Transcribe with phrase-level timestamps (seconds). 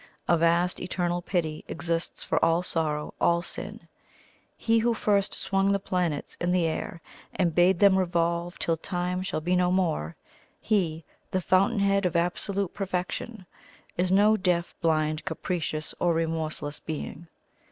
[0.27, 3.87] A vast Eternal Pity exists for all sorrow, all sin.
[4.57, 7.03] He who first swung the planets in the air,
[7.35, 10.15] and bade them revolve till Time shall be no more
[10.59, 13.45] He, the Fountain Head of Absolute Perfection,
[13.95, 17.27] is no deaf, blind, capricious, or remorseless Being.